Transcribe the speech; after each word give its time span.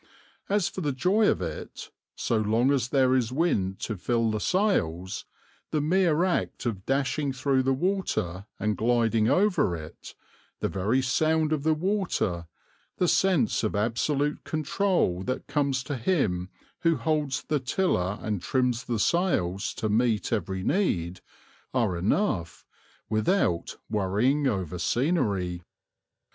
As 0.49 0.67
for 0.67 0.81
the 0.81 0.93
joy 0.93 1.27
of 1.29 1.43
it, 1.43 1.91
so 2.15 2.37
long 2.37 2.71
as 2.71 2.89
there 2.89 3.13
is 3.13 3.31
wind 3.31 3.77
to 3.81 3.95
fill 3.95 4.31
the 4.31 4.39
sails, 4.39 5.25
the 5.69 5.79
mere 5.79 6.23
act 6.23 6.65
of 6.65 6.87
dashing 6.87 7.31
through 7.33 7.61
the 7.61 7.71
water 7.73 8.47
and 8.59 8.75
gliding 8.75 9.29
over 9.29 9.75
it, 9.75 10.15
the 10.59 10.69
very 10.69 11.03
sound 11.03 11.53
of 11.53 11.61
the 11.61 11.75
water, 11.75 12.47
the 12.97 13.07
sense 13.07 13.61
of 13.63 13.75
absolute 13.75 14.43
control 14.43 15.21
that 15.21 15.45
comes 15.45 15.83
to 15.83 15.95
him 15.95 16.49
who 16.79 16.95
holds 16.97 17.43
the 17.43 17.59
tiller 17.59 18.17
and 18.23 18.41
trims 18.41 18.85
the 18.85 18.97
sails 18.97 19.71
to 19.75 19.87
meet 19.87 20.33
every 20.33 20.63
need, 20.63 21.21
are 21.75 21.95
enough, 21.95 22.65
without 23.07 23.77
worrying 23.87 24.47
over 24.47 24.79
scenery. 24.79 25.61